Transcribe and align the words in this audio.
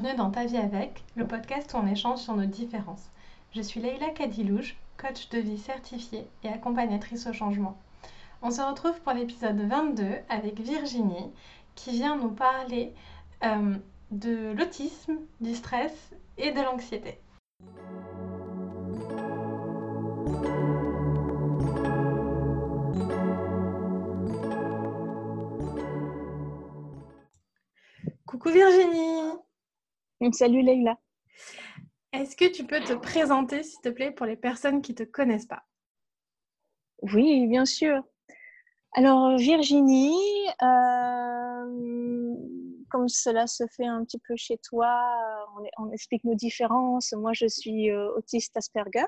Bienvenue 0.00 0.16
dans 0.16 0.30
Ta 0.30 0.44
vie 0.44 0.58
avec, 0.58 1.02
le 1.16 1.26
podcast 1.26 1.74
où 1.74 1.78
on 1.78 1.86
échange 1.88 2.20
sur 2.20 2.36
nos 2.36 2.46
différences. 2.46 3.10
Je 3.50 3.60
suis 3.60 3.80
Leïla 3.80 4.10
Kadilouche, 4.10 4.76
coach 4.96 5.28
de 5.30 5.38
vie 5.38 5.58
certifiée 5.58 6.28
et 6.44 6.48
accompagnatrice 6.48 7.26
au 7.26 7.32
changement. 7.32 7.76
On 8.40 8.52
se 8.52 8.60
retrouve 8.60 9.00
pour 9.00 9.12
l'épisode 9.12 9.60
22 9.60 10.18
avec 10.28 10.60
Virginie 10.60 11.32
qui 11.74 11.90
vient 11.90 12.16
nous 12.16 12.30
parler 12.30 12.94
euh, 13.42 13.74
de 14.12 14.52
l'autisme, 14.52 15.16
du 15.40 15.56
stress 15.56 16.12
et 16.36 16.52
de 16.52 16.60
l'anxiété. 16.60 17.18
Coucou 28.26 28.50
Virginie 28.50 29.38
Salut 30.32 30.62
Leïla. 30.62 30.98
Est-ce 32.12 32.34
que 32.34 32.50
tu 32.50 32.64
peux 32.64 32.80
te 32.80 32.92
présenter, 32.92 33.62
s'il 33.62 33.80
te 33.80 33.88
plaît, 33.88 34.10
pour 34.10 34.26
les 34.26 34.36
personnes 34.36 34.82
qui 34.82 34.92
ne 34.92 34.96
te 34.96 35.02
connaissent 35.04 35.46
pas? 35.46 35.62
Oui, 37.02 37.46
bien 37.46 37.64
sûr. 37.64 38.02
Alors, 38.94 39.36
Virginie, 39.36 40.18
euh, 40.60 42.34
comme 42.90 43.08
cela 43.08 43.46
se 43.46 43.62
fait 43.76 43.86
un 43.86 44.04
petit 44.04 44.18
peu 44.26 44.34
chez 44.36 44.58
toi, 44.58 44.92
on, 45.78 45.92
explique 45.92 46.24
nos 46.24 46.34
différences. 46.34 47.12
Moi, 47.12 47.32
je 47.32 47.46
suis 47.46 47.90
euh, 47.90 48.10
autiste 48.16 48.56
Asperger. 48.56 49.06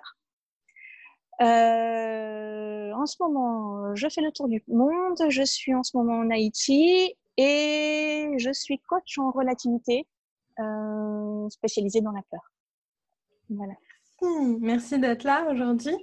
Euh, 1.41 2.93
en 2.93 3.07
ce 3.07 3.17
moment, 3.21 3.97
je 3.97 4.09
fais 4.09 4.21
le 4.21 4.31
tour 4.31 4.47
du 4.47 4.63
monde. 4.69 5.19
Je 5.29 5.43
suis 5.43 5.75
en 5.75 5.83
ce 5.83 5.97
moment 5.97 6.19
en 6.19 6.31
Haïti 6.31 7.17
et 7.37 8.29
je 8.37 8.53
suis 8.53 8.79
coach 8.79 9.19
en 9.19 9.33
relativité 9.33 10.07
euh, 10.59 11.49
spécialisée 11.51 12.01
dans 12.01 12.13
la 12.13 12.23
peur. 12.31 12.53
Voilà. 13.49 13.75
Merci, 14.61 14.99
d'être 14.99 15.25
là 15.25 15.51
aujourd'hui. 15.51 15.97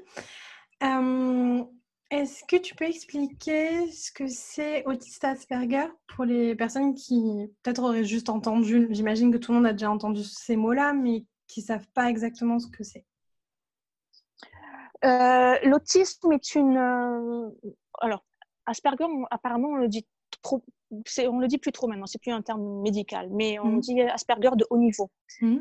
Euh, 0.83 1.63
est-ce 2.09 2.43
que 2.45 2.55
tu 2.55 2.75
peux 2.75 2.85
expliquer 2.85 3.91
ce 3.91 4.11
que 4.11 4.27
c'est 4.27 4.85
autiste 4.85 5.23
Asperger 5.23 5.87
pour 6.07 6.25
les 6.25 6.55
personnes 6.55 6.95
qui 6.95 7.51
peut-être 7.63 7.83
auraient 7.83 8.03
juste 8.03 8.29
entendu, 8.29 8.87
j'imagine 8.91 9.31
que 9.31 9.37
tout 9.37 9.51
le 9.51 9.57
monde 9.57 9.67
a 9.67 9.73
déjà 9.73 9.91
entendu 9.91 10.23
ces 10.23 10.55
mots-là, 10.55 10.93
mais 10.93 11.25
qui 11.47 11.61
ne 11.61 11.65
savent 11.65 11.87
pas 11.93 12.09
exactement 12.09 12.59
ce 12.59 12.67
que 12.67 12.83
c'est? 12.83 13.05
Euh, 15.05 15.55
L'autisme 15.63 16.31
est 16.31 16.55
une... 16.55 17.51
alors, 17.99 18.23
Asperger, 18.65 19.05
apparemment, 19.31 19.69
on 19.69 19.75
le 19.75 19.87
dit 19.87 20.05
trop, 20.41 20.63
on 20.91 21.39
le 21.39 21.47
dit 21.47 21.57
plus 21.57 21.71
trop 21.71 21.87
maintenant, 21.87 22.07
c'est 22.07 22.21
plus 22.21 22.31
un 22.31 22.41
terme 22.41 22.81
médical, 22.81 23.29
mais 23.31 23.59
on 23.59 23.73
mmh. 23.73 23.79
dit 23.79 24.01
Asperger 24.01 24.51
de 24.55 24.65
haut 24.69 24.77
niveau. 24.77 25.09
Mmh. 25.41 25.57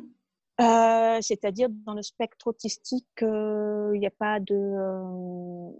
Euh, 0.60 1.18
c'est-à-dire 1.20 1.68
dans 1.68 1.92
le 1.92 2.02
spectre 2.02 2.46
autistique, 2.46 3.22
euh, 3.22 3.90
il 3.94 4.00
n'y 4.00 4.06
a 4.06 4.10
pas 4.10 4.40
de, 4.40 4.54
euh, 4.54 5.70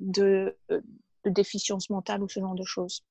de, 0.00 0.56
déficience 1.26 1.90
mentale 1.90 2.22
ou 2.22 2.28
ce 2.28 2.40
genre 2.40 2.54
de 2.54 2.64
choses. 2.64 3.04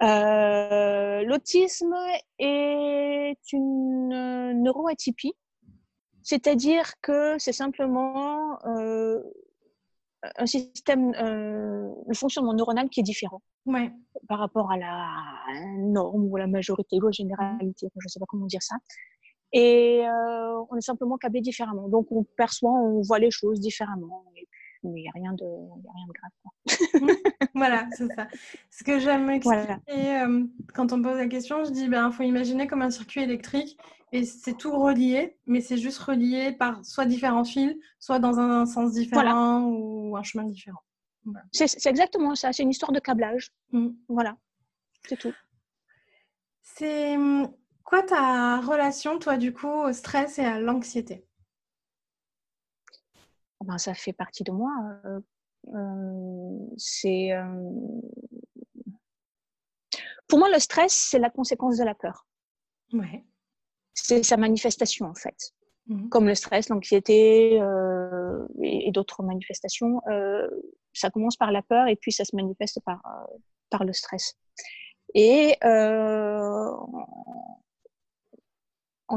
L'autisme 0.00 1.94
est 2.38 3.52
une 3.52 4.62
neuroatypie, 4.62 5.34
c'est-à-dire 6.22 6.94
que 7.00 7.38
c'est 7.38 7.52
simplement 7.52 8.58
un 10.36 10.46
système, 10.46 11.12
euh, 11.14 11.88
le 12.06 12.14
fonctionnement 12.14 12.54
neuronal 12.54 12.88
qui 12.88 13.00
est 13.00 13.04
différent 13.04 13.42
ouais. 13.66 13.90
par 14.28 14.38
rapport 14.38 14.70
à 14.70 14.76
la 14.76 15.08
norme 15.78 16.26
ou 16.26 16.36
à 16.36 16.40
la 16.40 16.46
majorité 16.46 16.96
ou 17.00 17.06
à 17.06 17.08
la 17.08 17.12
généralité, 17.12 17.88
je 17.96 18.04
ne 18.04 18.08
sais 18.08 18.20
pas 18.20 18.26
comment 18.28 18.46
dire 18.46 18.62
ça. 18.62 18.76
Et 19.52 20.04
euh, 20.04 20.64
on 20.70 20.76
est 20.76 20.80
simplement 20.80 21.16
câblé 21.16 21.40
différemment. 21.40 21.88
Donc 21.88 22.10
on 22.10 22.24
perçoit, 22.36 22.72
on 22.72 23.02
voit 23.02 23.20
les 23.20 23.30
choses 23.30 23.60
différemment. 23.60 24.24
Mais 24.84 25.00
il 25.00 25.02
n'y 25.02 25.08
a, 25.08 25.12
rien 25.14 25.32
de, 25.32 25.44
rien 25.44 26.06
de 26.06 26.12
grave. 26.12 27.48
voilà, 27.54 27.86
c'est 27.96 28.06
ça. 28.14 28.28
Ce 28.70 28.84
que 28.84 28.98
j'aime 28.98 29.30
expliquer 29.30 30.20
euh, 30.20 30.44
quand 30.74 30.92
on 30.92 31.00
pose 31.00 31.16
la 31.16 31.26
question, 31.26 31.64
je 31.64 31.70
dis, 31.70 31.84
il 31.84 31.90
ben, 31.90 32.10
faut 32.10 32.22
imaginer 32.22 32.66
comme 32.66 32.82
un 32.82 32.90
circuit 32.90 33.22
électrique 33.22 33.78
et 34.12 34.24
c'est 34.24 34.56
tout 34.56 34.78
relié, 34.78 35.36
mais 35.46 35.60
c'est 35.60 35.78
juste 35.78 35.98
relié 35.98 36.52
par 36.52 36.84
soit 36.84 37.06
différents 37.06 37.44
fils, 37.44 37.74
soit 37.98 38.18
dans 38.18 38.38
un 38.38 38.66
sens 38.66 38.92
différent 38.92 39.62
ou 39.64 40.16
un 40.16 40.22
chemin 40.22 40.44
différent. 40.44 40.82
C'est 41.52 41.86
exactement 41.86 42.34
ça, 42.34 42.52
c'est 42.52 42.62
une 42.62 42.70
histoire 42.70 42.92
de 42.92 43.00
câblage. 43.00 43.50
Mm. 43.72 43.88
Voilà, 44.08 44.36
c'est 45.08 45.16
tout. 45.16 45.32
C'est 46.62 47.16
hum, 47.16 47.48
quoi 47.82 48.02
ta 48.02 48.60
relation, 48.60 49.18
toi, 49.18 49.36
du 49.36 49.52
coup, 49.52 49.68
au 49.68 49.92
stress 49.92 50.38
et 50.38 50.44
à 50.44 50.60
l'anxiété? 50.60 51.24
Ben, 53.64 53.78
ça 53.78 53.94
fait 53.94 54.12
partie 54.12 54.44
de 54.44 54.52
moi. 54.52 54.70
Euh, 55.04 55.20
euh, 55.74 56.58
c'est 56.76 57.32
euh, 57.32 57.70
pour 60.28 60.38
moi 60.38 60.50
le 60.50 60.58
stress, 60.58 60.92
c'est 60.92 61.18
la 61.18 61.30
conséquence 61.30 61.78
de 61.78 61.84
la 61.84 61.94
peur. 61.94 62.26
Ouais. 62.92 63.24
C'est 63.94 64.22
sa 64.22 64.36
manifestation 64.36 65.06
en 65.06 65.14
fait. 65.14 65.52
Mmh. 65.86 66.08
Comme 66.08 66.26
le 66.26 66.34
stress, 66.34 66.68
l'anxiété 66.68 67.60
et, 68.62 68.90
d'autres 68.92 69.22
manifestations, 69.22 70.00
ça 70.92 71.10
commence 71.10 71.36
par 71.36 71.52
la 71.52 71.62
peur 71.62 71.88
et 71.88 71.96
puis 71.96 72.12
ça 72.12 72.24
se 72.24 72.34
manifeste 72.34 72.80
par, 72.84 73.02
par 73.70 73.84
le 73.84 73.92
stress. 73.92 74.34
Et 75.14 75.56
en 75.62 76.86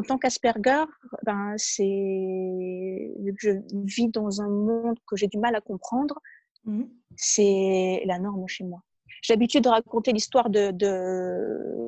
tant 0.08 0.18
qu'Asperger, 0.18 0.84
ben, 1.24 1.54
c'est 1.58 1.84
vu 1.84 3.34
que 3.34 3.40
je 3.40 3.52
vis 3.74 4.10
dans 4.10 4.42
un 4.42 4.50
monde 4.50 4.98
que 5.08 5.16
j'ai 5.16 5.28
du 5.28 5.38
mal 5.38 5.56
à 5.56 5.62
comprendre, 5.62 6.20
mmh. 6.66 6.84
c'est 7.16 8.04
la 8.06 8.20
norme 8.20 8.48
chez 8.48 8.64
moi. 8.64 8.82
J'ai 9.22 9.34
l'habitude 9.34 9.64
de 9.64 9.70
raconter 9.70 10.12
l'histoire 10.12 10.50
de, 10.50 10.72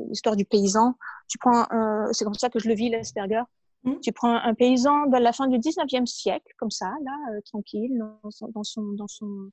l'histoire 0.09 0.35
du 0.35 0.45
paysan. 0.45 0.95
Tu 1.27 1.37
prends, 1.37 1.65
c'est 2.11 2.25
comme 2.25 2.33
ça 2.33 2.49
que 2.49 2.59
je 2.59 2.67
le 2.67 2.75
vis 2.75 2.89
l'Asperger. 2.89 3.43
Mmh. 3.83 3.99
Tu 4.01 4.11
prends 4.11 4.35
un 4.35 4.53
paysan 4.53 5.07
de 5.07 5.17
la 5.17 5.31
fin 5.31 5.47
du 5.47 5.57
19e 5.57 6.05
siècle, 6.05 6.53
comme 6.57 6.71
ça, 6.71 6.87
là, 7.03 7.17
euh, 7.31 7.41
tranquille, 7.45 7.97
dans 7.97 8.31
son, 8.31 8.49
dans 8.49 8.63
son, 8.63 8.81
dans 8.93 9.07
son, 9.07 9.51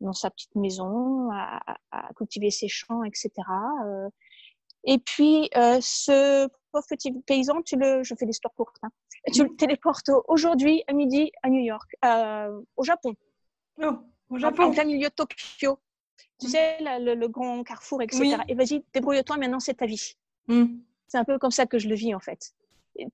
dans 0.00 0.12
sa 0.12 0.30
petite 0.30 0.54
maison, 0.54 1.30
à, 1.32 1.60
cultiver 2.16 2.50
ses 2.50 2.68
champs, 2.68 3.02
etc. 3.02 3.30
Euh. 3.84 4.08
et 4.84 4.98
puis, 4.98 5.50
euh, 5.56 5.78
ce 5.80 6.48
pauvre 6.72 6.86
petit 6.88 7.12
paysan, 7.12 7.62
tu 7.62 7.76
le, 7.76 8.02
je 8.02 8.14
fais 8.14 8.24
l'histoire 8.24 8.52
courte, 8.54 8.76
hein. 8.82 8.90
tu 9.32 9.44
le 9.44 9.54
téléportes 9.56 10.10
aujourd'hui 10.26 10.82
à 10.86 10.92
midi 10.92 11.30
à 11.42 11.48
New 11.48 11.62
York, 11.62 11.94
euh, 12.04 12.60
au 12.76 12.82
Japon. 12.82 13.14
Oh, 13.80 13.98
au 14.30 14.38
Japon. 14.38 14.64
En 14.64 14.70
plein 14.72 14.84
milieu 14.84 15.08
de 15.08 15.14
Tokyo. 15.14 15.78
Tu 16.40 16.46
mm. 16.46 16.50
sais, 16.50 16.78
le, 16.80 17.26
grand 17.28 17.62
carrefour, 17.62 18.02
etc. 18.02 18.38
Et 18.48 18.54
vas-y, 18.54 18.84
débrouille-toi, 18.92 19.36
maintenant 19.36 19.60
c'est 19.60 19.74
ta 19.74 19.86
vie. 19.86 20.14
Mm. 20.48 20.78
C'est 21.06 21.18
un 21.18 21.24
peu 21.24 21.38
comme 21.38 21.50
ça 21.50 21.66
que 21.66 21.78
je 21.78 21.88
le 21.88 21.94
vis 21.94 22.14
en 22.14 22.20
fait. 22.20 22.52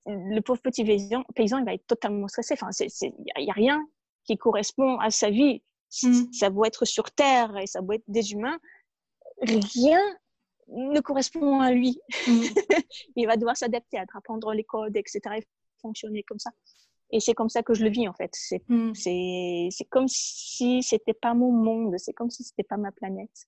Le 0.07 0.41
pauvre 0.41 0.61
petit 0.61 0.85
paysan, 0.85 1.25
paysan 1.35 1.59
il 1.59 1.65
va 1.65 1.75
être 1.75 1.87
totalement 1.87 2.29
stressé. 2.29 2.55
Enfin, 2.55 2.71
il 2.81 3.13
n'y 3.19 3.49
a, 3.49 3.53
a, 3.53 3.55
rien 3.55 3.87
qui 4.25 4.37
correspond 4.37 4.99
à 4.99 5.11
sa 5.11 5.31
vie. 5.31 5.63
Ça 5.89 6.51
doit 6.51 6.67
être 6.67 6.85
sur 6.85 7.11
Terre 7.11 7.57
et 7.57 7.67
ça 7.67 7.81
doit 7.81 7.97
être 7.97 8.05
des 8.09 8.33
humains. 8.33 8.59
Rien 9.41 10.01
ne 10.69 11.01
correspond 11.01 11.61
à 11.61 11.73
lui. 11.73 12.01
Mm. 12.27 12.43
il 13.17 13.27
va 13.27 13.37
devoir 13.37 13.57
s'adapter, 13.57 13.99
à 13.99 14.05
apprendre 14.15 14.53
les 14.53 14.65
codes, 14.65 14.97
etc. 14.97 15.21
et 15.37 15.43
fonctionner 15.81 16.23
comme 16.23 16.39
ça. 16.39 16.51
Et 17.11 17.21
c'est 17.21 17.35
comme 17.35 17.49
ça 17.49 17.63
que 17.63 17.73
je 17.75 17.85
le 17.85 17.91
vis 17.91 18.09
en 18.09 18.13
fait. 18.13 18.31
C'est 18.33 18.63
mm. 18.69 18.95
c'est 18.95 19.85
comme 19.89 20.09
si 20.09 20.83
c'était 20.83 21.15
pas 21.15 21.35
mon 21.35 21.53
monde, 21.53 21.95
c'est 21.99 22.13
comme 22.13 22.31
si 22.31 22.45
c'était 22.45 22.65
pas 22.65 22.77
ma 22.77 22.93
planète. 22.93 23.47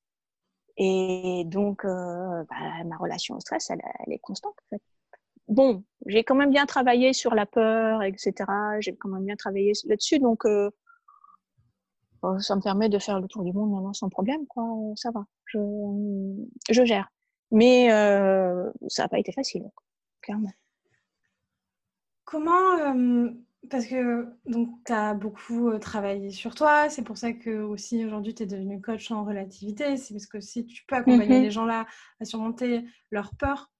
Et 0.76 1.42
donc, 1.46 1.84
euh, 1.84 2.44
bah, 2.48 2.84
ma 2.86 2.96
relation 2.96 3.36
au 3.36 3.40
stress, 3.40 3.68
elle, 3.70 3.82
elle 4.06 4.14
est 4.14 4.18
constante 4.18 4.54
en 4.64 4.76
fait. 4.76 4.82
Bon, 5.48 5.82
j'ai 6.06 6.22
quand 6.22 6.36
même 6.36 6.50
bien 6.50 6.64
travaillé 6.64 7.12
sur 7.12 7.34
la 7.34 7.44
peur, 7.44 8.02
etc. 8.04 8.32
J'ai 8.78 8.94
quand 8.94 9.08
même 9.08 9.24
bien 9.24 9.36
travaillé 9.36 9.72
là-dessus, 9.84 10.20
donc 10.20 10.46
euh, 10.46 10.70
ça 12.40 12.56
me 12.56 12.60
permet 12.60 12.88
de 12.88 12.98
faire 12.98 13.20
le 13.20 13.28
tour 13.28 13.44
du 13.44 13.52
monde 13.52 13.70
maintenant 13.70 13.92
sans 13.92 14.08
problème, 14.08 14.46
quoi. 14.46 14.64
Ça 14.96 15.10
va, 15.10 15.24
je, 15.46 15.58
je 16.70 16.84
gère. 16.84 17.10
Mais 17.50 17.92
euh, 17.92 18.70
ça 18.88 19.04
n'a 19.04 19.08
pas 19.08 19.18
été 19.18 19.32
facile, 19.32 19.70
clairement. 20.20 20.52
Comment, 22.24 22.78
euh, 22.78 23.28
parce 23.68 23.86
que 23.86 24.28
tu 24.46 24.92
as 24.92 25.14
beaucoup 25.14 25.70
euh, 25.70 25.78
travaillé 25.78 26.30
sur 26.30 26.54
toi, 26.54 26.88
c'est 26.88 27.02
pour 27.02 27.18
ça 27.18 27.32
que 27.32 27.62
aussi 27.62 28.04
aujourd'hui 28.04 28.34
tu 28.34 28.44
es 28.44 28.46
devenue 28.46 28.80
coach 28.80 29.10
en 29.10 29.24
relativité, 29.24 29.96
c'est 29.96 30.14
parce 30.14 30.26
que 30.26 30.40
si 30.40 30.64
tu 30.64 30.84
peux 30.86 30.94
accompagner 30.94 31.40
mmh 31.40 31.42
les 31.42 31.50
gens 31.50 31.64
là 31.64 31.86
à 32.20 32.24
surmonter 32.24 32.84
leur 33.10 33.34
peur, 33.34 33.70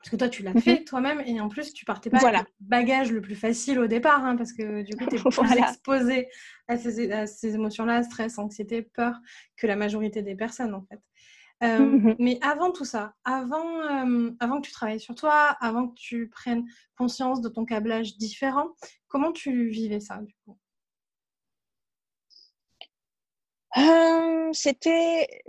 parce 0.00 0.10
que 0.10 0.16
toi, 0.16 0.30
tu 0.30 0.42
l'as 0.42 0.54
mmh 0.54 0.60
fait 0.62 0.84
toi-même 0.84 1.22
et 1.26 1.40
en 1.40 1.48
plus, 1.48 1.74
tu 1.74 1.84
partais 1.84 2.08
pas 2.08 2.18
voilà. 2.18 2.38
avec 2.38 2.50
le 2.58 2.66
bagage 2.66 3.12
le 3.12 3.20
plus 3.20 3.34
facile 3.34 3.78
au 3.78 3.86
départ, 3.86 4.24
hein, 4.24 4.34
parce 4.34 4.54
que 4.54 4.80
du 4.82 4.96
coup, 4.96 5.04
tu 5.06 5.16
es 5.16 5.18
plus 5.30 5.58
exposé 5.58 6.28
à 6.68 6.78
ces, 6.78 7.26
ces 7.26 7.54
émotions-là, 7.54 8.02
stress, 8.02 8.38
anxiété, 8.38 8.80
peur, 8.82 9.14
que 9.56 9.66
la 9.66 9.76
majorité 9.76 10.22
des 10.22 10.34
personnes 10.34 10.74
en 10.74 10.82
fait. 10.82 11.00
Euh, 11.62 12.14
mais 12.18 12.38
avant 12.40 12.70
tout 12.70 12.86
ça, 12.86 13.12
avant, 13.24 13.82
euh, 13.82 14.30
avant 14.40 14.62
que 14.62 14.66
tu 14.66 14.72
travailles 14.72 15.00
sur 15.00 15.14
toi, 15.14 15.56
avant 15.60 15.88
que 15.88 15.94
tu 15.94 16.30
prennes 16.30 16.64
conscience 16.96 17.42
de 17.42 17.50
ton 17.50 17.66
câblage 17.66 18.16
différent, 18.16 18.70
comment 19.08 19.32
tu 19.32 19.68
vivais 19.68 20.00
ça 20.00 20.22
du 20.22 20.34
coup? 20.46 20.58
C'était. 24.54 25.42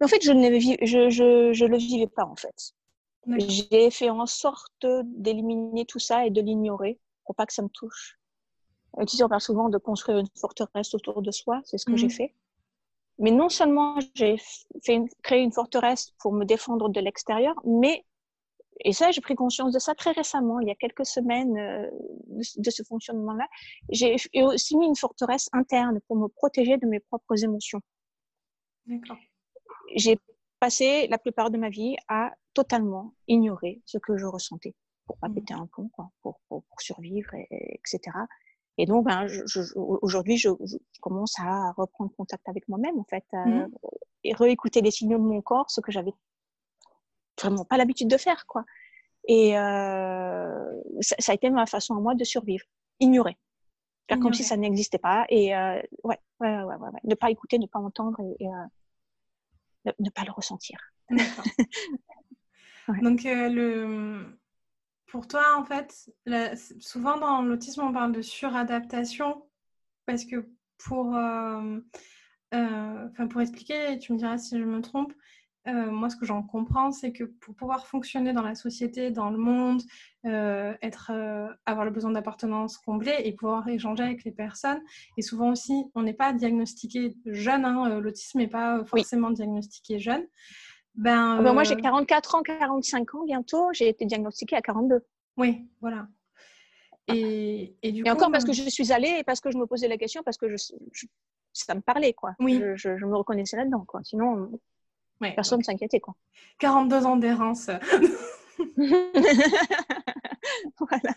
En 0.00 0.08
fait, 0.08 0.22
je 0.22 0.32
ne 0.32 0.48
le, 0.48 0.60
je, 0.60 1.08
je, 1.10 1.52
je 1.52 1.64
le 1.64 1.76
vivais 1.76 2.06
pas 2.06 2.24
en 2.24 2.36
fait. 2.36 2.74
J'ai 3.38 3.90
fait 3.90 4.08
en 4.08 4.26
sorte 4.26 4.86
d'éliminer 5.04 5.84
tout 5.84 5.98
ça 5.98 6.26
et 6.26 6.30
de 6.30 6.40
l'ignorer 6.40 7.00
pour 7.24 7.34
pas 7.34 7.44
que 7.46 7.52
ça 7.52 7.62
me 7.62 7.68
touche. 7.68 8.18
Tu 9.06 9.16
sais, 9.16 9.24
on 9.24 9.28
parle 9.28 9.40
souvent 9.40 9.68
de 9.68 9.78
construire 9.78 10.18
une 10.18 10.28
forteresse 10.38 10.94
autour 10.94 11.22
de 11.22 11.30
soi, 11.30 11.60
c'est 11.64 11.76
ce 11.76 11.84
que 11.84 11.96
j'ai 11.96 12.06
mmh. 12.06 12.10
fait. 12.10 12.34
Mais 13.18 13.30
non 13.30 13.48
seulement 13.48 13.98
j'ai 14.14 14.36
fait 14.82 15.00
créé 15.22 15.40
une 15.42 15.52
forteresse 15.52 16.12
pour 16.18 16.32
me 16.32 16.44
défendre 16.44 16.88
de 16.88 17.00
l'extérieur, 17.00 17.54
mais 17.64 18.04
et 18.84 18.92
ça, 18.92 19.10
j'ai 19.10 19.20
pris 19.20 19.34
conscience 19.34 19.72
de 19.72 19.78
ça 19.78 19.94
très 19.94 20.12
récemment, 20.12 20.60
il 20.60 20.68
y 20.68 20.70
a 20.70 20.74
quelques 20.74 21.06
semaines 21.06 21.56
euh, 21.56 21.90
de, 22.56 22.70
ce 22.70 22.82
fonctionnement-là. 22.82 23.46
J'ai 23.90 24.16
aussi 24.42 24.76
mis 24.76 24.86
une 24.86 24.96
forteresse 24.96 25.48
interne 25.52 26.00
pour 26.06 26.16
me 26.16 26.28
protéger 26.28 26.76
de 26.76 26.86
mes 26.86 27.00
propres 27.00 27.42
émotions. 27.42 27.80
D'accord. 28.86 29.16
J'ai 29.96 30.20
passé 30.60 31.08
la 31.08 31.18
plupart 31.18 31.50
de 31.50 31.58
ma 31.58 31.68
vie 31.68 31.96
à 32.08 32.32
totalement 32.54 33.14
ignorer 33.26 33.82
ce 33.84 33.98
que 33.98 34.16
je 34.16 34.26
ressentais 34.26 34.74
pour 35.06 35.18
pas 35.18 35.28
mmh. 35.28 35.34
péter 35.34 35.54
un 35.54 35.66
pont, 35.66 35.88
quoi, 35.88 36.10
pour, 36.22 36.40
pour, 36.48 36.64
survivre, 36.78 37.30
etc. 37.50 38.00
Et 38.78 38.86
donc, 38.86 39.06
ben, 39.06 39.26
aujourd'hui, 40.02 40.36
je, 40.36 40.50
commence 41.00 41.34
à 41.38 41.72
reprendre 41.72 42.12
contact 42.16 42.48
avec 42.48 42.68
moi-même, 42.68 42.98
en 42.98 43.04
fait, 43.04 43.24
mmh. 43.32 43.66
et 44.24 44.34
réécouter 44.34 44.80
les 44.82 44.90
signaux 44.90 45.18
de 45.18 45.22
mon 45.22 45.40
corps, 45.42 45.70
ce 45.70 45.80
que 45.80 45.92
j'avais 45.92 46.12
vraiment 47.40 47.64
pas 47.64 47.76
l'habitude 47.76 48.08
de 48.08 48.16
faire, 48.16 48.46
quoi. 48.46 48.64
Et 49.28 49.58
euh, 49.58 50.82
ça, 51.00 51.32
a 51.32 51.34
été 51.34 51.50
ma 51.50 51.66
façon 51.66 51.96
à 51.96 52.00
moi 52.00 52.14
de 52.14 52.24
survivre, 52.24 52.64
ignorer, 53.00 53.36
faire 54.08 54.20
comme 54.20 54.34
si 54.34 54.44
ça 54.44 54.56
n'existait 54.56 54.98
pas, 54.98 55.26
et 55.28 55.54
euh, 55.54 55.80
ouais, 56.04 56.18
ouais, 56.40 56.62
ouais, 56.62 56.76
ouais, 56.76 57.00
ne 57.02 57.14
pas 57.14 57.30
écouter, 57.30 57.58
ne 57.58 57.66
pas 57.66 57.80
entendre, 57.80 58.20
et, 58.38 58.46
euh, 58.46 58.66
ne, 59.98 60.10
pas 60.10 60.24
le 60.24 60.32
ressentir. 60.32 60.78
Donc 63.02 63.22
le 63.24 64.36
pour 65.06 65.28
toi, 65.28 65.56
en 65.56 65.64
fait, 65.64 66.10
souvent 66.80 67.16
dans 67.18 67.42
l'autisme, 67.42 67.82
on 67.82 67.92
parle 67.92 68.12
de 68.12 68.22
suradaptation 68.22 69.46
parce 70.04 70.24
que 70.24 70.48
pour, 70.78 71.16
euh, 71.16 71.80
euh, 72.54 73.08
pour 73.30 73.40
expliquer, 73.40 73.98
tu 73.98 74.12
me 74.12 74.18
diras 74.18 74.38
si 74.38 74.58
je 74.58 74.64
me 74.64 74.80
trompe, 74.80 75.12
euh, 75.68 75.90
moi, 75.90 76.10
ce 76.10 76.16
que 76.16 76.26
j'en 76.26 76.42
comprends, 76.42 76.92
c'est 76.92 77.12
que 77.12 77.24
pour 77.24 77.54
pouvoir 77.54 77.86
fonctionner 77.86 78.32
dans 78.32 78.42
la 78.42 78.54
société, 78.54 79.10
dans 79.10 79.30
le 79.30 79.38
monde, 79.38 79.82
être, 80.24 81.12
avoir 81.66 81.84
le 81.84 81.92
besoin 81.92 82.10
d'appartenance 82.10 82.78
comblé 82.78 83.14
et 83.22 83.32
pouvoir 83.32 83.68
échanger 83.68 84.02
avec 84.02 84.24
les 84.24 84.32
personnes, 84.32 84.80
et 85.16 85.22
souvent 85.22 85.52
aussi, 85.52 85.84
on 85.94 86.02
n'est 86.02 86.14
pas 86.14 86.32
diagnostiqué 86.32 87.14
jeune, 87.26 87.64
hein, 87.64 88.00
l'autisme 88.00 88.38
n'est 88.38 88.48
pas 88.48 88.84
forcément 88.84 89.30
diagnostiqué 89.30 90.00
jeune. 90.00 90.26
Ben, 90.96 91.36
ah 91.38 91.42
ben 91.42 91.52
moi, 91.52 91.62
j'ai 91.62 91.76
44 91.76 92.34
euh, 92.34 92.38
ans, 92.38 92.42
45 92.42 93.14
ans 93.14 93.24
bientôt. 93.24 93.68
J'ai 93.72 93.88
été 93.88 94.06
diagnostiquée 94.06 94.56
à 94.56 94.62
42. 94.62 95.04
Oui, 95.36 95.68
voilà. 95.80 96.08
Et, 97.08 97.76
et, 97.82 97.92
du 97.92 98.02
et 98.04 98.10
encore 98.10 98.32
parce 98.32 98.44
que 98.44 98.52
je 98.52 98.68
suis 98.68 98.92
allée 98.92 99.18
et 99.20 99.24
parce 99.24 99.40
que 99.40 99.50
je 99.50 99.58
me 99.58 99.66
posais 99.66 99.88
la 99.88 99.98
question, 99.98 100.22
parce 100.24 100.38
que 100.38 100.48
je, 100.48 100.56
ça 101.52 101.74
me 101.74 101.80
parlait, 101.80 102.14
quoi. 102.14 102.34
Oui. 102.40 102.60
Je, 102.74 102.96
je, 102.96 103.04
me 103.04 103.16
reconnaissais 103.16 103.56
là-dedans, 103.56 103.84
quoi. 103.86 104.00
Sinon, 104.02 104.50
personne 105.20 105.58
ne 105.58 105.64
s'inquiétait, 105.64 106.00
quoi. 106.00 106.14
42 106.58 107.06
ans 107.06 107.16
d'errance. 107.16 107.70
voilà. 110.78 111.14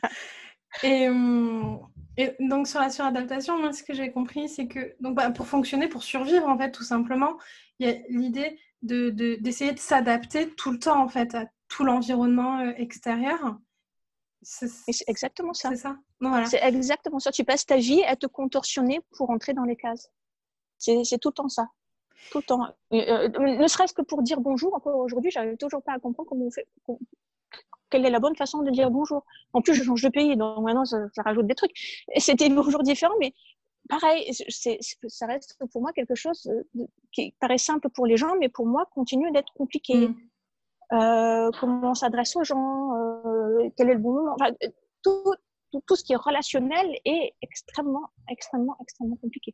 Et, 0.84 1.10
hum, 1.10 1.80
et, 2.18 2.36
donc, 2.40 2.68
sur 2.68 2.80
la 2.80 2.90
suradaptation, 2.90 3.60
moi, 3.60 3.74
ce 3.74 3.84
que 3.84 3.94
j'ai 3.94 4.12
compris, 4.12 4.50
c'est 4.50 4.68
que 4.68 4.96
donc, 5.00 5.16
bah, 5.16 5.32
pour 5.32 5.48
fonctionner, 5.48 5.88
pour 5.88 6.04
survivre, 6.04 6.48
en 6.48 6.58
fait, 6.58 6.72
tout 6.72 6.84
simplement, 6.84 7.38
il 7.80 7.88
y 7.88 7.92
a 7.92 7.96
l'idée 8.10 8.60
d'essayer 8.82 9.72
de, 9.72 9.76
de 9.76 9.80
s'adapter 9.80 10.50
tout 10.52 10.72
le 10.72 10.80
temps 10.80 11.02
en 11.02 11.10
fait 11.10 11.36
à 11.36 11.46
tout 11.68 11.84
l'environnement 11.84 12.60
euh, 12.60 12.74
extérieur. 12.78 13.58
C'est 14.42 14.70
exactement 15.08 15.54
ça. 15.54 15.70
C'est 15.70 15.76
ça. 15.76 15.98
C'est 16.50 16.64
exactement 16.64 17.20
ça. 17.20 17.32
Tu 17.32 17.44
passes 17.44 17.66
ta 17.66 17.78
vie 17.78 18.04
à 18.04 18.16
te 18.16 18.26
contorsionner 18.26 19.02
pour 19.18 19.30
entrer 19.30 19.54
dans 19.54 19.64
les 19.64 19.76
cases. 19.76 20.10
C'est 20.78 21.18
tout 21.20 21.30
le 21.30 21.34
temps 21.34 21.50
ça. 21.50 21.68
Tout 22.32 22.40
le 22.40 22.44
temps. 22.44 22.68
Euh, 22.94 23.30
ne 23.30 23.68
serait-ce 23.68 23.94
que 23.94 24.02
pour 24.02 24.22
dire 24.22 24.40
bonjour. 24.40 24.74
Encore 24.74 24.98
aujourd'hui, 24.98 25.32
j'arrive 25.32 25.58
toujours 25.58 25.82
pas 25.82 25.94
à 25.94 26.00
comprendre 26.00 26.30
comment 26.30 26.46
on 26.46 26.52
fait. 26.52 26.68
Quelle 27.90 28.06
est 28.06 28.12
la 28.12 28.20
bonne 28.20 28.36
façon 28.36 28.62
de 28.62 28.70
dire 28.70 28.92
bonjour 28.92 29.26
En 29.54 29.62
plus, 29.62 29.74
je 29.74 29.84
change 29.84 30.04
de 30.04 30.10
pays, 30.10 30.38
donc 30.38 30.64
maintenant, 30.64 30.86
ça, 30.86 30.98
ça 31.14 31.24
rajoute 31.24 31.48
des 31.48 31.56
trucs. 31.56 31.72
C'était 32.18 32.50
toujours 32.56 32.84
différent, 32.84 33.16
mais 33.20 33.34
pareil, 33.90 34.32
ça 35.08 35.26
reste 35.26 35.58
pour 35.72 35.82
moi 35.82 35.92
quelque 35.94 36.16
chose 36.16 36.50
qui 37.12 37.34
paraît 37.40 37.58
simple 37.58 37.90
pour 37.90 38.06
les 38.06 38.18
gens, 38.18 38.36
mais 38.40 38.50
pour 38.50 38.66
moi 38.66 38.86
continue 38.94 39.32
d'être 39.32 39.52
compliqué. 39.54 40.08
Mm. 40.08 40.16
Euh, 40.92 41.52
comment 41.60 41.92
on 41.92 41.94
s'adresse 41.94 42.36
aux 42.36 42.44
gens, 42.44 42.96
euh, 42.96 43.70
quel 43.78 43.90
est 43.90 43.94
le 43.94 44.00
bon 44.00 44.14
moment. 44.14 44.36
tout, 45.04 45.34
tout, 45.86 45.96
ce 45.96 46.04
qui 46.04 46.14
est 46.14 46.18
relationnel 46.18 46.88
est 47.06 47.34
extrêmement, 47.42 48.10
extrêmement, 48.28 48.76
extrêmement 48.82 49.16
compliqué. 49.18 49.54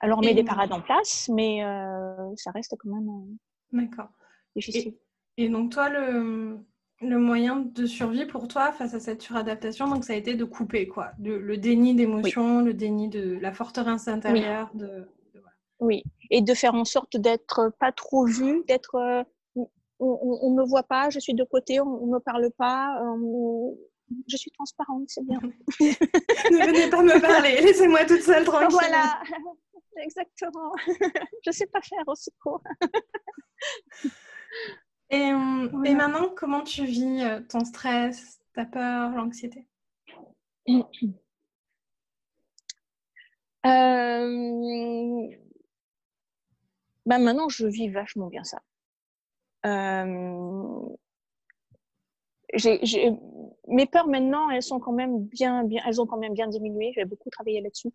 Alors, 0.00 0.18
on 0.18 0.22
met 0.22 0.34
des 0.34 0.44
parades 0.44 0.72
en 0.72 0.80
place, 0.80 1.30
mais 1.32 1.64
euh, 1.64 2.34
ça 2.36 2.50
reste 2.50 2.76
quand 2.78 2.90
même 2.90 3.36
D'accord. 3.72 4.08
difficile. 4.54 4.94
et, 5.36 5.48
donc, 5.48 5.72
toi, 5.72 5.88
le, 5.88 6.58
le 7.00 7.18
moyen 7.18 7.56
de 7.56 7.86
survie 7.86 8.26
pour 8.26 8.48
toi 8.48 8.72
face 8.72 8.94
à 8.94 9.00
cette 9.00 9.22
suradaptation, 9.22 9.88
donc 9.88 10.04
ça 10.04 10.12
a 10.12 10.16
été 10.16 10.34
de 10.34 10.44
couper 10.44 10.86
quoi, 10.86 11.12
le 11.18 11.56
déni 11.56 11.94
d'émotion, 11.94 12.62
le 12.62 12.74
déni 12.74 13.08
de 13.08 13.38
la 13.40 13.52
forteresse 13.52 14.08
intérieure. 14.08 14.70
Oui. 14.74 14.80
De, 14.80 15.08
oui, 15.80 16.02
et 16.30 16.40
de 16.40 16.54
faire 16.54 16.74
en 16.74 16.84
sorte 16.84 17.16
d'être 17.16 17.72
pas 17.78 17.92
trop 17.92 18.24
vu, 18.24 18.64
d'être, 18.66 18.94
euh, 18.94 19.22
on, 19.98 20.50
ne 20.50 20.56
me 20.56 20.66
voit 20.66 20.82
pas, 20.82 21.10
je 21.10 21.18
suis 21.18 21.34
de 21.34 21.44
côté, 21.44 21.80
on, 21.80 22.06
ne 22.06 22.12
me 22.12 22.18
parle 22.18 22.50
pas, 22.56 22.98
euh, 23.02 23.74
je 24.26 24.36
suis 24.36 24.50
transparente, 24.52 25.04
c'est 25.08 25.24
bien. 25.24 25.38
ne 25.80 26.66
venez 26.66 26.88
pas 26.88 27.02
me 27.02 27.20
parler, 27.20 27.60
laissez-moi 27.60 28.04
toute 28.06 28.22
seule 28.22 28.44
tranquille. 28.44 28.68
Voilà, 28.70 29.20
exactement. 30.02 30.72
je 31.44 31.50
sais 31.50 31.66
pas 31.66 31.80
faire 31.80 32.04
au 32.06 32.14
secours. 32.14 32.62
Et, 35.10 35.30
euh, 35.30 35.84
et, 35.84 35.94
maintenant, 35.94 36.28
comment 36.36 36.62
tu 36.62 36.84
vis 36.84 37.22
euh, 37.22 37.40
ton 37.48 37.64
stress, 37.64 38.40
ta 38.54 38.64
peur, 38.64 39.10
l'anxiété? 39.10 39.68
Euh... 43.66 45.28
Ben 47.06 47.18
maintenant, 47.18 47.48
je 47.48 47.66
vis 47.66 47.88
vachement 47.88 48.26
bien 48.26 48.42
ça. 48.42 48.60
Euh... 49.64 50.96
Mes 53.68 53.86
peurs 53.86 54.08
maintenant, 54.08 54.50
elles 54.50 54.62
sont 54.62 54.80
quand 54.80 54.92
même 54.92 55.24
bien, 55.24 55.64
bien, 55.64 55.82
elles 55.86 56.00
ont 56.00 56.06
quand 56.06 56.18
même 56.18 56.32
bien 56.32 56.48
diminué. 56.48 56.92
J'ai 56.94 57.04
beaucoup 57.04 57.30
travaillé 57.30 57.60
là-dessus. 57.60 57.92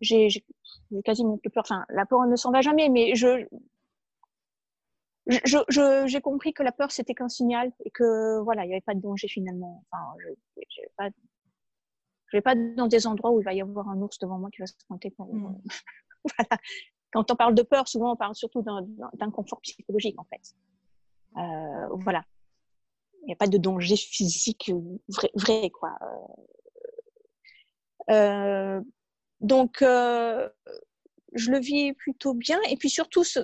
J'ai 0.00 0.28
quasiment 1.04 1.38
plus 1.38 1.50
peur. 1.50 1.64
Enfin, 1.64 1.84
la 1.88 2.06
peur 2.06 2.26
ne 2.26 2.36
s'en 2.36 2.50
va 2.50 2.60
jamais, 2.60 2.88
mais 2.88 3.14
je, 3.14 3.46
j'ai 5.26 5.58
je, 5.68 6.18
compris 6.18 6.52
que 6.52 6.62
la 6.62 6.72
peur 6.72 6.90
c'était 6.90 7.14
qu'un 7.14 7.28
signal 7.28 7.72
et 7.84 7.90
que 7.90 8.40
voilà 8.40 8.64
il 8.64 8.68
n'y 8.68 8.74
avait 8.74 8.82
pas 8.82 8.94
de 8.94 9.00
danger 9.00 9.28
finalement. 9.28 9.84
Enfin 9.90 10.04
je, 10.20 10.28
je 10.68 10.80
vais 10.82 10.90
pas 10.96 11.08
je 12.26 12.36
vais 12.36 12.42
pas 12.42 12.54
dans 12.54 12.88
des 12.88 13.06
endroits 13.06 13.30
où 13.30 13.40
il 13.40 13.44
va 13.44 13.54
y 13.54 13.62
avoir 13.62 13.88
un 13.88 14.00
ours 14.02 14.18
devant 14.18 14.38
moi 14.38 14.50
qui 14.50 14.60
va 14.60 14.66
se 14.66 14.74
pointer 14.86 15.10
pour 15.10 15.34
mmh. 15.34 15.62
voilà. 16.36 16.60
Quand 17.12 17.30
on 17.30 17.36
parle 17.36 17.54
de 17.54 17.62
peur 17.62 17.88
souvent 17.88 18.12
on 18.12 18.16
parle 18.16 18.34
surtout 18.34 18.62
d'un 18.62 19.30
confort 19.30 19.60
psychologique 19.62 20.20
en 20.20 20.24
fait. 20.24 20.54
Euh, 21.36 21.88
voilà. 22.00 22.24
Il 23.22 23.28
n'y 23.28 23.32
a 23.32 23.36
pas 23.36 23.46
de 23.46 23.56
danger 23.56 23.96
physique 23.96 24.70
vrai, 25.08 25.30
vrai 25.34 25.70
quoi. 25.70 25.96
Euh, 28.10 28.82
donc 29.44 29.82
euh, 29.82 30.48
je 31.34 31.50
le 31.50 31.58
vis 31.58 31.92
plutôt 31.92 32.32
bien 32.32 32.58
et 32.70 32.76
puis 32.76 32.88
surtout 32.88 33.24
ce, 33.24 33.40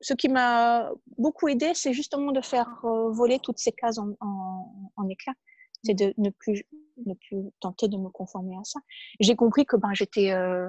ce 0.00 0.14
qui 0.14 0.28
m'a 0.28 0.90
beaucoup 1.16 1.46
aidé, 1.48 1.72
c'est 1.74 1.92
justement 1.92 2.32
de 2.32 2.40
faire 2.40 2.84
euh, 2.84 3.10
voler 3.10 3.38
toutes 3.38 3.58
ces 3.58 3.70
cases 3.70 3.98
en, 3.98 4.16
en, 4.20 5.08
éclats. 5.08 5.34
C'est 5.84 5.94
de 5.94 6.12
ne 6.18 6.30
plus, 6.30 6.64
ne 7.06 7.14
plus 7.14 7.36
tenter 7.60 7.86
de 7.86 7.96
me 7.96 8.08
conformer 8.08 8.56
à 8.56 8.64
ça. 8.64 8.80
J'ai 9.20 9.36
compris 9.36 9.64
que 9.64 9.76
ben, 9.76 9.94
j'étais 9.94 10.32
euh, 10.32 10.68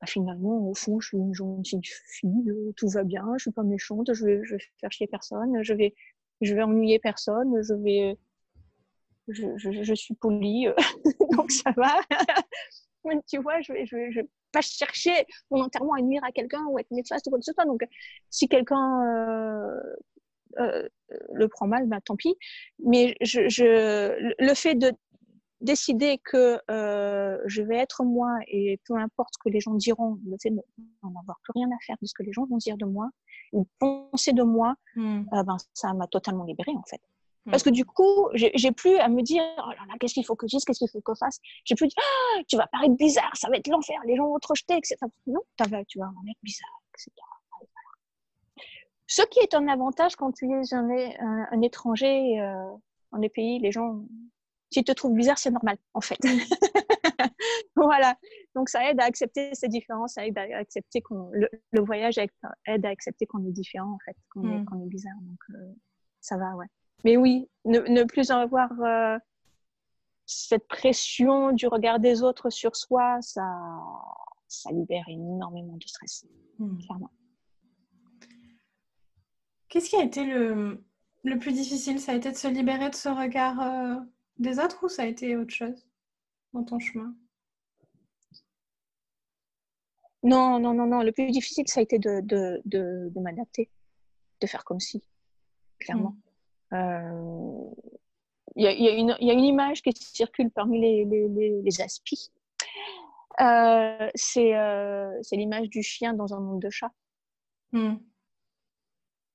bah, 0.00 0.06
finalement, 0.06 0.70
au 0.70 0.74
fond, 0.74 0.98
je 1.00 1.08
suis 1.08 1.18
une 1.18 1.34
gentille 1.34 1.82
fille, 1.82 2.50
tout 2.76 2.88
va 2.88 3.04
bien, 3.04 3.26
je 3.36 3.42
suis 3.42 3.52
pas 3.52 3.62
méchante, 3.62 4.14
je 4.14 4.24
vais, 4.24 4.40
je 4.44 4.54
vais 4.54 4.62
faire 4.80 4.90
chier 4.90 5.06
personne, 5.06 5.62
je 5.62 5.74
vais, 5.74 5.94
je 6.40 6.54
vais 6.54 6.62
ennuyer 6.62 6.98
personne, 6.98 7.62
je 7.62 7.74
vais, 7.74 8.18
je, 9.28 9.46
je 9.58 9.94
suis 9.94 10.14
polie, 10.14 10.68
donc 11.36 11.50
ça 11.50 11.72
va. 11.76 12.00
Tu 13.28 13.38
vois, 13.38 13.60
je, 13.60 13.72
je, 13.84 14.20
pas 14.52 14.60
chercher 14.60 15.26
volontairement 15.50 15.94
à 15.94 16.00
nuire 16.00 16.22
à 16.24 16.32
quelqu'un 16.32 16.64
ou 16.70 16.78
être 16.78 16.90
néfaste 16.90 17.26
ou 17.26 17.30
quoi 17.30 17.38
que 17.38 17.44
ce 17.44 17.52
soit. 17.52 17.64
Donc, 17.64 17.82
si 18.30 18.48
quelqu'un 18.48 19.02
euh, 19.04 19.80
euh, 20.58 20.88
le 21.32 21.48
prend 21.48 21.66
mal, 21.66 21.86
ben, 21.86 22.00
tant 22.00 22.16
pis. 22.16 22.34
Mais 22.84 23.16
je, 23.20 23.48
je, 23.48 24.32
le 24.38 24.54
fait 24.54 24.74
de 24.74 24.92
décider 25.60 26.18
que 26.24 26.60
euh, 26.70 27.38
je 27.46 27.62
vais 27.62 27.76
être 27.76 28.04
moi 28.04 28.30
et 28.48 28.80
peu 28.86 28.96
importe 28.96 29.34
ce 29.34 29.38
que 29.44 29.52
les 29.52 29.60
gens 29.60 29.74
diront, 29.74 30.18
le 30.26 30.36
fait 30.40 30.50
de 30.50 30.60
n'en 31.02 31.20
avoir 31.20 31.38
plus 31.42 31.52
rien 31.54 31.68
à 31.68 31.78
faire 31.86 31.96
de 32.00 32.06
ce 32.06 32.14
que 32.14 32.22
les 32.22 32.32
gens 32.32 32.46
vont 32.46 32.58
dire 32.58 32.76
de 32.76 32.84
moi, 32.84 33.08
ou 33.52 33.66
penser 33.78 34.32
de 34.32 34.42
moi, 34.42 34.74
hmm. 34.94 35.24
ben, 35.32 35.56
ça 35.72 35.92
m'a 35.94 36.06
totalement 36.06 36.44
libérée 36.44 36.74
en 36.76 36.84
fait. 36.88 37.00
Parce 37.50 37.62
que 37.62 37.70
du 37.70 37.84
coup, 37.84 38.28
j'ai 38.34 38.72
plus 38.72 38.96
à 38.96 39.08
me 39.08 39.22
dire, 39.22 39.42
oh 39.58 39.68
là 39.70 39.84
là, 39.88 39.94
qu'est-ce 40.00 40.14
qu'il 40.14 40.24
faut 40.24 40.34
que 40.34 40.46
je 40.46 40.56
dise, 40.56 40.64
qu'est-ce 40.64 40.78
qu'il 40.78 40.88
faut 40.90 41.00
que 41.00 41.12
je 41.14 41.18
fasse. 41.18 41.40
J'ai 41.64 41.74
plus 41.74 41.88
dit, 41.88 41.94
ah, 41.98 42.42
tu 42.48 42.56
vas 42.56 42.66
paraître 42.68 42.94
bizarre, 42.94 43.30
ça 43.34 43.48
va 43.50 43.56
être 43.56 43.68
l'enfer, 43.68 44.00
les 44.06 44.16
gens 44.16 44.28
vont 44.28 44.38
te 44.38 44.48
rejeter, 44.48 44.76
etc. 44.76 44.96
Non, 45.26 45.40
tu 45.86 45.98
vas 45.98 46.06
en 46.06 46.30
être 46.30 46.38
bizarre, 46.42 46.80
etc. 46.94 47.10
Ce 49.06 49.22
qui 49.22 49.40
est 49.40 49.54
un 49.54 49.68
avantage 49.68 50.16
quand 50.16 50.32
tu 50.32 50.46
es 50.50 50.74
un, 50.74 50.88
un, 51.50 51.60
étranger 51.60 52.40
euh, 52.40 52.70
dans 53.12 53.18
les 53.18 53.28
pays, 53.28 53.58
les 53.58 53.70
gens, 53.70 54.02
s'ils 54.72 54.84
te 54.84 54.92
trouvent 54.92 55.14
bizarre, 55.14 55.38
c'est 55.38 55.50
normal, 55.50 55.76
en 55.92 56.00
fait. 56.00 56.18
voilà. 57.76 58.16
Donc, 58.54 58.70
ça 58.70 58.88
aide 58.90 58.98
à 59.00 59.04
accepter 59.04 59.50
ces 59.52 59.68
différences, 59.68 60.14
ça 60.14 60.26
aide 60.26 60.38
à 60.38 60.56
accepter 60.56 61.02
qu'on, 61.02 61.30
le, 61.32 61.48
voyage 61.82 62.16
aide 62.16 62.86
à 62.86 62.88
accepter 62.88 63.26
qu'on 63.26 63.46
est 63.46 63.52
différent, 63.52 63.92
en 63.92 63.98
fait, 63.98 64.16
qu'on 64.30 64.48
est, 64.50 64.58
hmm. 64.58 64.82
est, 64.82 64.88
bizarre. 64.88 65.20
Donc, 65.20 65.38
euh, 65.50 65.74
ça 66.20 66.38
va, 66.38 66.56
ouais. 66.56 66.66
Mais 67.02 67.16
oui, 67.16 67.48
ne, 67.64 68.04
plus 68.04 68.30
avoir 68.30 68.70
euh, 68.80 69.18
cette 70.26 70.66
pression 70.68 71.52
du 71.52 71.66
regard 71.66 72.00
des 72.00 72.22
autres 72.22 72.50
sur 72.50 72.76
soi, 72.76 73.18
ça, 73.20 73.44
ça 74.48 74.70
libère 74.70 75.08
énormément 75.08 75.76
de 75.76 75.86
stress, 75.86 76.26
hmm. 76.58 76.78
clairement. 76.78 77.10
Qu'est-ce 79.68 79.90
qui 79.90 79.96
a 79.96 80.04
été 80.04 80.24
le, 80.24 80.84
le, 81.24 81.38
plus 81.38 81.52
difficile? 81.52 81.98
Ça 81.98 82.12
a 82.12 82.14
été 82.14 82.30
de 82.30 82.36
se 82.36 82.48
libérer 82.48 82.90
de 82.90 82.94
ce 82.94 83.08
regard 83.08 83.60
euh, 83.60 84.00
des 84.38 84.58
autres 84.58 84.84
ou 84.84 84.88
ça 84.88 85.02
a 85.02 85.06
été 85.06 85.36
autre 85.36 85.52
chose 85.52 85.86
dans 86.52 86.62
ton 86.62 86.78
chemin? 86.78 87.14
Non, 90.22 90.58
non, 90.58 90.72
non, 90.72 90.86
non. 90.86 91.02
Le 91.02 91.12
plus 91.12 91.30
difficile, 91.30 91.68
ça 91.68 91.80
a 91.80 91.82
été 91.82 91.98
de, 91.98 92.20
de, 92.22 92.62
de, 92.64 93.10
de 93.14 93.20
m'adapter, 93.20 93.68
de 94.40 94.46
faire 94.46 94.64
comme 94.64 94.80
si, 94.80 95.02
clairement. 95.80 96.10
Hmm. 96.10 96.23
Euh, 96.74 97.70
il 98.56 98.64
y, 98.64 98.68
y, 98.68 99.26
y, 99.26 99.30
a 99.30 99.32
une 99.32 99.44
image 99.44 99.82
qui 99.82 99.92
circule 99.96 100.50
parmi 100.50 100.80
les, 100.80 101.04
les, 101.04 101.60
les, 101.62 101.80
aspis. 101.80 102.30
Euh, 103.40 104.08
euh, 104.36 105.18
c'est 105.22 105.36
l'image 105.36 105.68
du 105.68 105.82
chien 105.82 106.14
dans 106.14 106.34
un 106.34 106.40
monde 106.40 106.60
de 106.60 106.70
chats. 106.70 106.92
Hmm. 107.72 107.96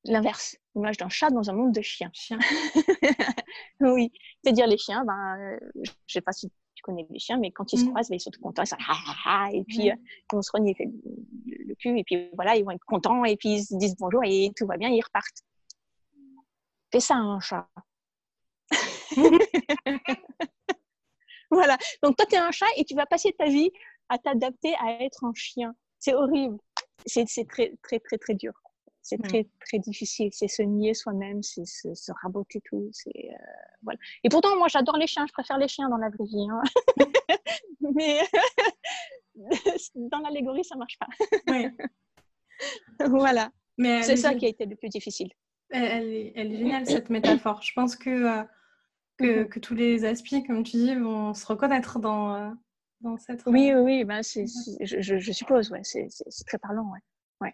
L'inverse, 0.05 0.57
l'image 0.75 0.97
d'un 0.97 1.09
chat 1.09 1.29
dans 1.31 1.49
un 1.49 1.53
monde 1.53 1.73
de 1.73 1.81
chiens. 1.81 2.09
Chien. 2.13 2.39
oui, 3.81 4.11
c'est-à-dire 4.41 4.67
les 4.67 4.77
chiens, 4.77 5.03
ben, 5.03 5.59
je 5.75 5.91
ne 5.91 5.95
sais 6.07 6.21
pas 6.21 6.31
si 6.31 6.49
tu 6.75 6.81
connais 6.81 7.05
les 7.09 7.19
chiens, 7.19 7.37
mais 7.37 7.51
quand 7.51 7.73
ils 7.73 7.79
se 7.79 7.85
hmm. 7.85 7.89
croisent, 7.89 8.09
ben, 8.09 8.15
ils 8.15 8.21
sont 8.21 8.31
tout 8.31 8.39
contents, 8.39 8.63
ils 8.63 8.67
sont 8.67 8.77
et 9.51 9.63
puis 9.65 9.91
hmm. 9.91 9.97
on 10.33 10.41
se 10.41 10.51
renie 10.53 10.75
le 10.79 11.75
cul, 11.75 11.99
et 11.99 12.05
puis 12.05 12.29
voilà, 12.35 12.55
ils 12.55 12.63
vont 12.63 12.71
être 12.71 12.85
contents, 12.85 13.25
et 13.25 13.35
puis 13.35 13.55
ils 13.55 13.63
se 13.65 13.75
disent 13.75 13.97
bonjour, 13.97 14.21
et 14.23 14.51
tout 14.55 14.65
va 14.65 14.77
bien, 14.77 14.89
ils 14.89 15.01
repartent. 15.01 15.43
Fais 16.91 16.99
ça 16.99 17.15
un 17.15 17.39
chat. 17.39 17.67
voilà. 21.51 21.77
Donc, 22.03 22.17
toi, 22.17 22.25
tu 22.25 22.35
es 22.35 22.37
un 22.37 22.51
chat 22.51 22.67
et 22.77 22.85
tu 22.85 22.95
vas 22.95 23.05
passer 23.05 23.33
ta 23.37 23.45
vie 23.45 23.71
à 24.09 24.17
t'adapter 24.17 24.75
à 24.75 25.03
être 25.03 25.23
un 25.23 25.33
chien. 25.35 25.75
C'est 25.99 26.13
horrible. 26.13 26.57
C'est 27.05 27.25
très, 27.47 27.73
très, 27.83 27.99
très, 27.99 28.17
très 28.17 28.33
dur. 28.33 28.53
C'est 29.01 29.21
très, 29.21 29.47
très 29.65 29.79
difficile. 29.79 30.29
C'est 30.31 30.47
se 30.47 30.61
nier 30.61 30.93
soi-même, 30.93 31.41
c'est 31.41 31.65
se, 31.65 32.11
raboter 32.21 32.61
tout. 32.65 32.89
C'est 32.91 33.09
euh, 33.09 33.37
voilà. 33.81 33.97
Et 34.23 34.29
pourtant, 34.29 34.55
moi, 34.57 34.67
j'adore 34.67 34.97
les 34.97 35.07
chiens. 35.07 35.25
Je 35.27 35.33
préfère 35.33 35.57
les 35.57 35.67
chiens 35.67 35.89
dans 35.89 35.97
la 35.97 36.09
vraie 36.09 36.25
vie. 36.25 36.47
Hein. 36.49 36.61
Mais 37.95 38.21
dans 39.95 40.19
l'allégorie, 40.19 40.63
ça 40.63 40.75
marche 40.75 40.97
pas. 40.99 41.07
Oui. 41.47 41.67
voilà. 43.09 43.51
C'est 44.03 44.17
ça 44.17 44.35
qui 44.35 44.45
a 44.45 44.49
été 44.49 44.65
le 44.65 44.75
plus 44.75 44.89
difficile. 44.89 45.31
Elle, 45.69 46.13
est, 46.13 46.33
elle 46.35 46.53
est, 46.53 46.57
géniale 46.57 46.85
cette 46.85 47.09
métaphore. 47.09 47.61
Je 47.61 47.73
pense 47.73 47.95
que, 47.95 48.09
euh, 48.09 48.43
que, 49.17 49.41
mhm. 49.41 49.49
que, 49.49 49.59
tous 49.59 49.75
les 49.75 50.05
aspects, 50.05 50.45
comme 50.47 50.63
tu 50.63 50.77
dis, 50.77 50.95
vont 50.95 51.33
se 51.33 51.45
reconnaître 51.45 51.99
dans, 51.99 52.35
euh, 52.35 52.49
dans 53.01 53.17
cette. 53.17 53.43
Oui, 53.45 53.71
oui, 53.73 53.81
oui 53.81 54.03
ben, 54.03 54.21
je, 54.23 55.01
je, 55.19 55.31
suppose, 55.31 55.71
ouais, 55.71 55.81
c'est, 55.83 56.07
très 56.47 56.57
parlant. 56.57 56.91
Ouais. 56.91 56.99
ouais. 57.41 57.53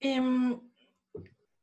Et 0.00 0.18
hum, 0.18 0.60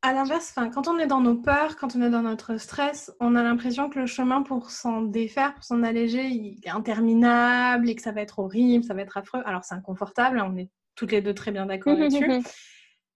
à 0.01 0.13
l'inverse, 0.13 0.53
quand 0.73 0.87
on 0.87 0.99
est 0.99 1.07
dans 1.07 1.21
nos 1.21 1.35
peurs, 1.35 1.75
quand 1.75 1.95
on 1.95 2.01
est 2.01 2.09
dans 2.09 2.21
notre 2.21 2.57
stress, 2.57 3.11
on 3.19 3.35
a 3.35 3.43
l'impression 3.43 3.89
que 3.89 3.99
le 3.99 4.05
chemin 4.05 4.43
pour 4.43 4.69
s'en 4.69 5.01
défaire, 5.01 5.55
pour 5.55 5.63
s'en 5.63 5.83
alléger, 5.83 6.27
il 6.27 6.59
est 6.63 6.69
interminable 6.69 7.89
et 7.89 7.95
que 7.95 8.01
ça 8.01 8.11
va 8.11 8.21
être 8.21 8.39
horrible, 8.39 8.83
ça 8.83 8.93
va 8.93 9.01
être 9.01 9.17
affreux. 9.17 9.41
Alors 9.45 9.63
c'est 9.63 9.75
inconfortable, 9.75 10.39
hein, 10.39 10.51
on 10.53 10.57
est 10.57 10.69
toutes 10.95 11.11
les 11.11 11.21
deux 11.21 11.33
très 11.33 11.51
bien 11.51 11.65
d'accord 11.65 11.97
là-dessus. 11.97 12.43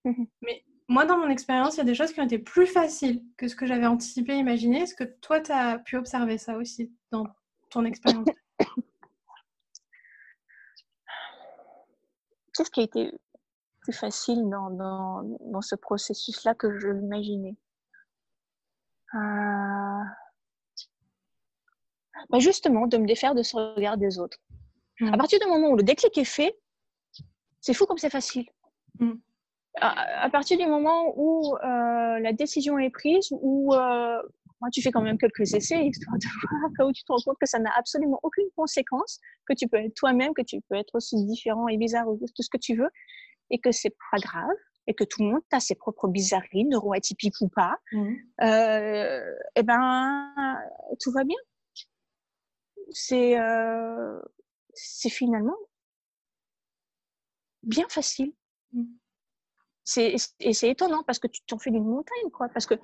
Mais 0.41 0.63
moi, 0.87 1.05
dans 1.05 1.17
mon 1.17 1.29
expérience, 1.29 1.75
il 1.75 1.77
y 1.77 1.81
a 1.81 1.85
des 1.85 1.95
choses 1.95 2.11
qui 2.11 2.19
ont 2.19 2.25
été 2.25 2.37
plus 2.39 2.67
faciles 2.67 3.23
que 3.37 3.47
ce 3.47 3.55
que 3.55 3.65
j'avais 3.65 3.85
anticipé, 3.87 4.35
imaginé. 4.35 4.81
Est-ce 4.81 4.95
que 4.95 5.03
toi, 5.03 5.39
tu 5.39 5.51
as 5.51 5.79
pu 5.79 5.95
observer 5.95 6.37
ça 6.37 6.57
aussi 6.57 6.93
dans 7.11 7.25
ton 7.69 7.85
expérience? 7.85 8.27
Qu'est-ce 12.53 12.71
qui 12.71 12.81
a 12.81 12.83
été 12.83 13.11
plus 13.79 13.93
facile 13.93 14.49
dans, 14.49 14.69
dans, 15.39 15.61
ce 15.61 15.75
processus-là 15.75 16.53
que 16.53 16.77
je 16.77 16.89
l'imaginais 16.89 17.55
euh... 19.15 20.03
bah 22.29 22.39
Justement, 22.39 22.87
de 22.87 22.97
me 22.97 23.07
défaire 23.07 23.33
de 23.33 23.43
ce 23.43 23.55
regard 23.55 23.97
des 23.97 24.19
autres. 24.19 24.37
À 24.99 25.05
mmh. 25.05 25.17
partir 25.17 25.39
du 25.39 25.47
moment 25.47 25.69
où 25.69 25.77
le 25.77 25.83
déclic 25.83 26.17
est 26.17 26.25
fait, 26.25 26.59
c'est 27.61 27.73
fou 27.73 27.85
comme 27.85 27.97
c'est 27.97 28.09
facile. 28.09 28.45
Mmh 28.99 29.13
à, 29.79 30.29
partir 30.29 30.57
du 30.57 30.65
moment 30.65 31.13
où 31.15 31.55
euh, 31.55 32.19
la 32.19 32.33
décision 32.33 32.77
est 32.77 32.89
prise, 32.89 33.29
où 33.31 33.73
euh, 33.73 34.21
tu 34.71 34.81
fais 34.81 34.91
quand 34.91 35.01
même 35.01 35.17
quelques 35.17 35.53
essais, 35.53 35.85
histoire 35.85 36.17
de 36.17 36.27
voir, 36.77 36.89
où 36.89 36.91
tu 36.91 37.03
te 37.03 37.11
rends 37.11 37.21
compte 37.23 37.37
que 37.39 37.47
ça 37.47 37.59
n'a 37.59 37.71
absolument 37.77 38.19
aucune 38.23 38.49
conséquence, 38.55 39.19
que 39.47 39.53
tu 39.53 39.67
peux 39.67 39.77
être 39.77 39.95
toi-même, 39.95 40.33
que 40.33 40.41
tu 40.41 40.61
peux 40.69 40.75
être 40.75 40.95
aussi 40.95 41.23
différent 41.25 41.67
et 41.67 41.77
bizarre 41.77 42.07
ou 42.07 42.17
tout 42.17 42.43
ce 42.43 42.49
que 42.49 42.57
tu 42.57 42.75
veux, 42.75 42.89
et 43.49 43.59
que 43.59 43.71
c'est 43.71 43.95
pas 44.11 44.17
grave, 44.19 44.49
et 44.87 44.93
que 44.93 45.03
tout 45.03 45.23
le 45.23 45.29
monde 45.29 45.41
a 45.51 45.59
ses 45.59 45.75
propres 45.75 46.07
bizarreries, 46.07 46.65
neuroatypiques 46.65 47.39
ou 47.41 47.49
pas, 47.49 47.75
mmh. 47.91 48.13
euh, 48.43 49.35
et 49.55 49.63
ben 49.63 50.57
tout 50.99 51.11
va 51.11 51.23
bien. 51.23 51.37
C'est 52.89 53.39
euh, 53.39 54.19
c'est 54.73 55.09
finalement 55.09 55.55
bien 57.63 57.85
facile. 57.89 58.33
Mmh 58.73 59.00
c'est 59.91 60.69
étonnant 60.69 61.03
parce 61.03 61.19
que 61.19 61.27
tu 61.27 61.41
t'en 61.41 61.57
fais 61.57 61.71
d'une 61.71 61.85
montagne, 61.85 62.29
quoi. 62.31 62.49
Parce 62.49 62.65
que, 62.65 62.75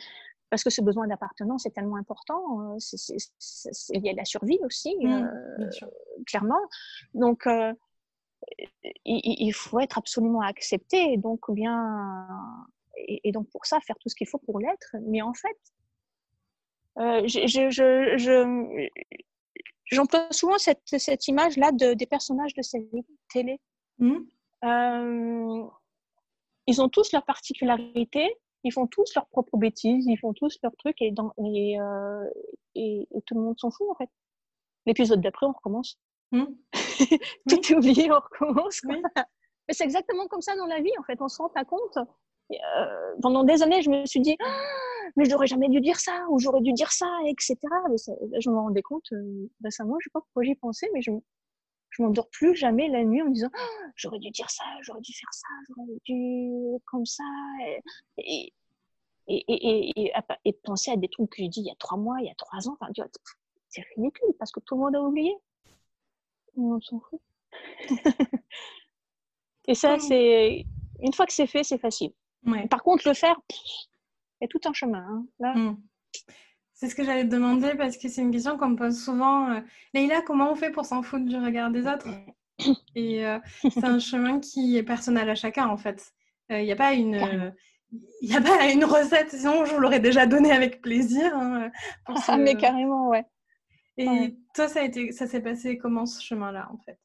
parce 0.50 0.64
que 0.64 0.70
ce 0.70 0.82
besoin 0.82 1.08
d'appartenance 1.08 1.66
est 1.66 1.72
tellement 1.72 1.98
important. 1.98 2.74
Euh, 2.74 2.76
c'est 2.80 3.98
lié 3.98 4.12
à 4.12 4.14
la 4.14 4.26
survie 4.26 4.60
aussi, 4.64 4.96
mmh, 5.00 5.08
euh, 5.08 5.70
clairement. 6.26 6.60
Donc, 7.14 7.48
euh, 7.48 7.74
il, 9.06 9.52
faut 9.52 9.80
être 9.80 9.98
absolument 9.98 10.42
accepté. 10.42 11.14
Et 11.14 11.18
donc, 11.18 11.52
bien, 11.52 12.28
et, 12.98 13.32
donc, 13.32 13.50
pour 13.50 13.66
ça, 13.66 13.80
faire 13.82 13.98
tout 14.00 14.10
ce 14.10 14.16
qu'il 14.16 14.28
faut 14.28 14.40
pour 14.40 14.60
l'être. 14.60 14.96
Mais 15.02 15.22
en 15.22 15.34
fait, 15.34 15.58
je, 16.98 17.70
je, 17.70 18.90
j'emploie 19.86 20.28
souvent 20.32 20.58
cette, 20.58 20.82
cette 20.86 21.28
image-là 21.28 21.72
de, 21.72 21.94
des 21.94 22.06
personnages 22.06 22.54
de 22.54 22.62
séries 22.62 23.06
télé. 23.32 23.60
Mmh 24.00 24.20
ils 26.68 26.82
ont 26.82 26.90
tous 26.90 27.12
leurs 27.14 27.26
particularités, 27.26 28.38
ils 28.64 28.72
font 28.72 28.88
tous 28.88 29.14
leurs 29.16 29.28
propres 29.28 29.58
bêtises, 29.58 30.06
ils 30.08 30.18
font 30.18 30.34
tous 30.34 30.58
leurs 30.62 30.76
trucs 30.78 31.02
et, 31.02 31.12
dans, 31.12 31.32
et, 31.46 31.80
euh, 31.80 32.30
et, 32.76 33.08
tout 33.26 33.36
le 33.36 33.42
monde 33.42 33.60
s'en 33.60 33.72
fout 33.72 33.88
en 33.90 33.96
fait. 33.96 34.10
L'épisode 34.86 35.22
d'après, 35.22 35.46
on 35.46 35.54
recommence. 35.54 36.00
Hmm. 36.32 36.46
Tout 37.50 37.56
est 37.56 37.76
oublié, 37.76 38.12
on 38.12 38.16
recommence. 38.16 38.82
Mais 38.84 39.02
c'est 39.70 39.84
exactement 39.84 40.28
comme 40.28 40.42
ça 40.42 40.56
dans 40.56 40.66
la 40.66 40.82
vie 40.82 40.92
en 41.00 41.04
fait, 41.04 41.22
on 41.22 41.28
se 41.28 41.42
rend 41.42 41.50
pas 41.50 41.66
compte. 41.66 41.98
Euh, 42.52 43.16
pendant 43.22 43.44
des 43.44 43.62
années, 43.62 43.82
je 43.82 43.90
me 43.90 44.06
suis 44.06 44.22
dit, 44.22 44.38
ah, 44.42 45.10
mais 45.16 45.26
je 45.26 45.32
n'aurais 45.32 45.48
jamais 45.48 45.70
dû 45.70 45.82
dire 45.82 46.00
ça, 46.00 46.26
ou 46.30 46.40
j'aurais 46.40 46.62
dû 46.62 46.72
dire 46.74 46.92
ça, 46.92 47.08
etc. 47.26 47.58
Mais 47.90 47.98
je 48.40 48.50
me 48.50 48.56
rendais 48.56 48.82
compte 48.82 49.12
euh, 49.12 49.50
récemment, 49.64 49.98
je 50.00 50.06
sais 50.06 50.12
pas 50.14 50.22
pourquoi 50.22 50.44
j'y 50.44 50.56
pensais, 50.56 50.90
mais 50.94 51.02
je, 51.02 51.12
je 51.90 52.02
m'endors 52.02 52.30
plus 52.30 52.56
jamais 52.56 52.90
la 52.90 53.04
nuit 53.04 53.22
en 53.22 53.26
me 53.26 53.34
disant 53.34 53.50
«Ah, 53.54 53.92
j'aurais 53.96 54.20
dû 54.20 54.30
dire 54.30 54.50
ça, 54.50 54.64
j'aurais 54.82 55.02
dû 55.02 55.14
faire 55.14 55.34
ça, 55.34 55.48
j'aurais 55.70 56.00
dû 56.06 56.52
comme 56.86 57.06
ça. 57.06 57.24
Et, 58.18 58.54
et, 59.28 59.44
et, 59.48 60.14
et, 60.46 60.54
penser 60.64 60.92
à 60.92 60.96
des 60.96 61.10
trucs 61.10 61.30
que 61.30 61.38
j'ai 61.38 61.50
dit 61.50 61.62
il 61.62 61.68
y 61.68 61.72
a 61.72 61.76
trois 61.76 61.98
mois, 61.98 62.18
il 62.20 62.28
y 62.28 62.32
a 62.32 62.36
trois 62.36 62.68
ans. 62.68 62.78
Enfin, 62.80 62.92
c'est 63.70 63.84
ridicule 63.96 64.34
parce 64.40 64.52
que 64.52 64.60
tout 64.62 64.76
le 64.76 64.82
monde 64.82 64.96
a 64.96 65.02
oublié. 65.02 65.34
Tout 66.54 66.62
le 66.62 66.68
monde 66.70 66.84
s'en 66.84 67.00
fout. 67.00 67.22
Et 69.68 69.76
ça, 69.76 70.00
c'est 70.00 70.66
une 71.02 71.14
fois 71.14 71.26
que 71.26 71.34
c'est 71.34 71.48
fait, 71.48 71.64
c'est 71.64 71.78
facile. 71.78 72.14
Par 72.70 72.82
contre, 72.82 73.08
le 73.08 73.14
faire, 73.14 73.36
il 73.50 74.44
y 74.44 74.46
a 74.46 74.48
tout 74.48 74.62
un 74.66 74.74
chemin. 74.74 75.00
Hein. 75.00 75.26
Là. 75.40 75.54
Mm. 75.56 75.82
C'est 76.80 76.90
ce 76.90 76.96
que 76.96 77.04
j'allais 77.04 77.24
te 77.24 77.30
demander 77.30 77.74
parce 77.74 77.98
que 77.98 78.08
c'est 78.08 78.22
une 78.22 78.30
question 78.30 78.56
qu'on 78.56 78.70
me 78.70 78.76
pose 78.76 79.04
souvent. 79.04 79.50
Euh, 79.50 79.62
Leïla, 79.96 80.22
comment 80.22 80.52
on 80.52 80.56
fait 80.56 80.70
pour 80.70 80.86
s'en 80.86 81.02
foutre 81.02 81.26
du 81.26 81.36
regard 81.36 81.72
des 81.72 81.88
autres? 81.88 82.08
Et 82.96 83.26
euh, 83.26 83.40
c'est 83.64 83.84
un 83.84 83.98
chemin 83.98 84.40
qui 84.40 84.78
est 84.78 84.84
personnel 84.84 85.28
à 85.28 85.34
chacun 85.34 85.68
en 85.68 85.78
fait. 85.78 86.14
Il 86.52 86.64
n'y 86.64 86.72
a 86.72 86.76
pas 86.76 86.94
une. 86.94 87.52
il 88.22 88.38
a 88.38 88.42
pas 88.42 88.70
une 88.72 88.86
recette, 88.86 89.32
sinon 89.32 89.66
je 89.66 89.74
vous 89.74 89.80
l'aurais 89.80 90.00
déjà 90.00 90.28
donné 90.28 90.52
avec 90.52 90.84
plaisir. 90.84 91.36
Hein, 91.36 91.72
Mais 92.38 92.54
carrément, 92.54 93.10
ouais. 93.10 93.26
Et 93.98 94.38
toi, 94.54 94.68
ça, 94.68 94.82
a 94.82 94.84
été, 94.84 95.12
ça 95.12 95.26
s'est 95.26 95.42
passé 95.42 95.80
comment 95.80 96.06
ce 96.06 96.22
chemin-là, 96.22 96.70
en 96.72 96.78
fait? 96.78 97.00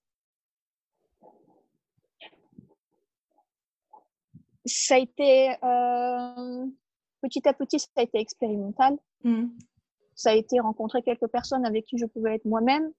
Ça 4.66 4.96
a 4.96 4.98
été, 4.98 5.54
euh, 5.64 6.66
petit 7.22 7.48
à 7.48 7.54
petit, 7.54 7.78
ça 7.78 7.88
a 7.96 8.02
été 8.02 8.18
expérimental. 8.18 8.98
Mmh. 9.24 9.46
Ça 10.14 10.30
a 10.30 10.34
été 10.34 10.60
rencontrer 10.60 11.02
quelques 11.02 11.28
personnes 11.28 11.64
avec 11.64 11.86
qui 11.86 11.96
je 11.96 12.04
pouvais 12.04 12.34
être 12.34 12.44
moi-même 12.44 12.92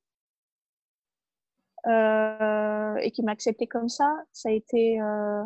euh, 1.86 2.96
et 2.96 3.12
qui 3.12 3.22
m'acceptaient 3.22 3.68
comme 3.68 3.90
ça. 3.90 4.16
Ça 4.32 4.50
a 4.50 4.52
été, 4.52 5.00
euh, 5.00 5.44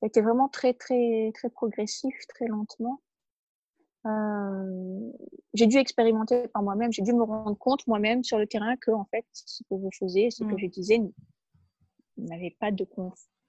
ça 0.00 0.04
a 0.04 0.06
été 0.06 0.20
vraiment 0.22 0.48
très, 0.48 0.74
très, 0.74 1.30
très 1.34 1.50
progressif, 1.50 2.14
très 2.28 2.46
lentement. 2.46 3.00
Euh, 4.06 5.12
j'ai 5.52 5.66
dû 5.66 5.76
expérimenter 5.76 6.48
par 6.48 6.62
moi-même, 6.62 6.90
j'ai 6.90 7.02
dû 7.02 7.12
me 7.12 7.22
rendre 7.22 7.58
compte 7.58 7.86
moi-même 7.86 8.24
sur 8.24 8.38
le 8.38 8.46
terrain 8.46 8.76
que 8.76 8.90
en 8.90 9.04
fait 9.04 9.26
ce 9.32 9.62
que 9.64 9.76
je 9.92 9.98
faisais, 9.98 10.30
ce 10.30 10.42
que 10.42 10.54
mmh. 10.54 10.58
je 10.58 10.66
disais 10.66 11.00
n'avait 12.16 12.56
pas 12.58 12.70
de, 12.70 12.86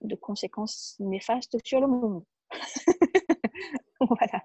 de 0.01 0.15
conséquences 0.15 0.98
néfastes 1.00 1.58
sur 1.63 1.79
le 1.79 1.88
monde. 1.88 2.24
voilà, 4.00 4.43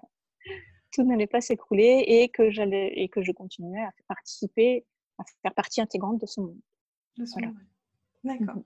tout 0.91 1.03
n'allait 1.03 1.27
pas 1.27 1.41
s'écrouler 1.41 2.03
et 2.07 2.29
que 2.29 2.49
j'allais 2.49 2.93
et 2.95 3.09
que 3.09 3.21
je 3.21 3.31
continuais 3.31 3.83
à 3.83 3.91
participer, 4.07 4.85
à 5.17 5.23
faire 5.41 5.53
partie 5.53 5.81
intégrante 5.81 6.19
de 6.19 6.25
ce 6.25 6.41
monde. 6.41 6.59
D'accord. 8.23 8.55
Mmh 8.55 8.63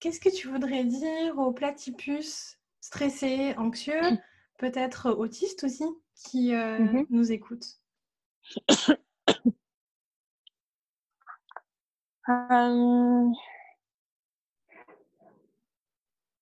Qu'est-ce 0.00 0.18
que 0.18 0.34
tu 0.34 0.48
voudrais 0.48 0.84
dire 0.84 1.36
aux 1.36 1.52
platypus 1.52 2.58
stressés, 2.80 3.54
anxieux 3.58 4.00
peut-être 4.56 5.10
autistes 5.10 5.64
aussi 5.64 5.84
qui 6.14 6.54
euh, 6.54 6.78
mmh 6.78 7.06
nous 7.10 7.32
écoutent? 7.32 7.78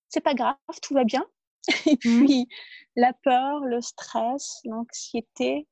C'est 0.09 0.21
pas 0.21 0.33
grave, 0.33 0.55
tout 0.81 0.93
va 0.93 1.03
bien. 1.03 1.25
Et 1.85 1.93
mmh 1.93 2.25
puis, 2.25 2.47
la 2.95 3.13
peur, 3.13 3.61
le 3.61 3.81
stress, 3.81 4.59
l'anxiété, 4.65 5.67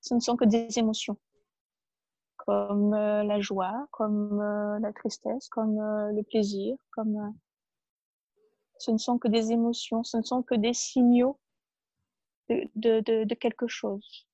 ce 0.00 0.14
ne 0.14 0.20
sont 0.20 0.36
que 0.36 0.44
des 0.44 0.78
émotions, 0.78 1.16
comme 2.36 2.94
euh, 2.94 3.24
la 3.24 3.40
joie, 3.40 3.86
comme 3.90 4.40
euh, 4.40 4.78
la 4.80 4.92
tristesse, 4.92 5.48
comme 5.48 5.76
le 5.76 6.22
plaisir, 6.22 6.76
comme 6.90 7.34
ce 8.78 8.90
ne 8.90 8.98
sont 8.98 9.18
que 9.18 9.28
des 9.28 9.52
émotions, 9.52 10.04
ce 10.04 10.18
ne 10.18 10.22
sont 10.22 10.42
que 10.42 10.54
des 10.54 10.74
signaux 10.74 11.38
de, 12.48 13.34
quelque 13.34 13.66
chose. 13.66 14.26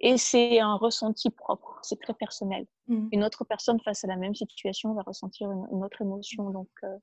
Et 0.00 0.16
c'est 0.16 0.60
un 0.60 0.76
ressenti 0.76 1.30
propre, 1.30 1.80
c'est 1.82 2.00
très 2.00 2.14
personnel. 2.14 2.66
Mmh. 2.86 3.08
Une 3.12 3.24
autre 3.24 3.44
personne 3.44 3.80
face 3.80 4.04
à 4.04 4.06
la 4.06 4.16
même 4.16 4.34
situation 4.34 4.94
va 4.94 5.02
ressentir 5.02 5.50
une, 5.50 5.82
autre 5.82 6.00
émotion. 6.00 6.50
Donc, 6.50 6.68
euh, 6.84 6.96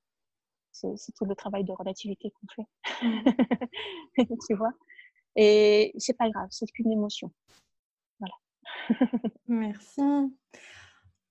c'est 0.75 1.12
tout 1.15 1.25
le 1.25 1.36
travail 1.36 1.63
de 1.63 1.72
relativité 1.72 2.32
qu'on 2.32 2.48
fait. 2.55 3.05
Mmh. 3.05 4.38
tu 4.48 4.55
vois 4.55 4.72
Et 5.36 5.94
c'est 5.98 6.17
pas 6.17 6.29
grave, 6.29 6.48
c'est 6.51 6.65
qu'une 6.67 6.91
émotion. 6.91 7.32
Voilà. 8.20 8.35
Merci. 9.48 10.01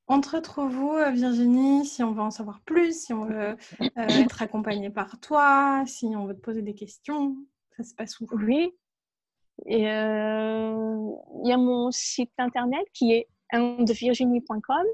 Entre 0.07 0.63
vous, 0.63 0.93
euh, 0.93 1.11
Virginie, 1.11 1.87
si 1.87 2.03
on 2.03 2.13
veut 2.13 2.21
en 2.21 2.31
savoir 2.31 2.61
plus, 2.61 3.05
si 3.07 3.13
on 3.15 3.25
veut 3.25 3.57
euh, 3.81 3.87
être 3.97 4.43
accompagné 4.43 4.91
par 4.91 5.19
toi, 5.19 5.83
si 5.87 6.07
on 6.07 6.27
veut 6.27 6.35
te 6.35 6.41
poser 6.41 6.61
des 6.61 6.75
questions, 6.75 7.37
ça 7.77 7.85
se 7.85 7.95
passe 7.95 8.21
où? 8.21 8.27
Oui. 8.33 8.71
Et 9.67 9.91
euh, 9.91 11.11
il 11.43 11.49
y 11.49 11.53
a 11.53 11.57
mon 11.57 11.91
site 11.91 12.33
internet 12.39 12.85
qui 12.93 13.13
est 13.13 13.29
indvirginie.com. 13.53 14.85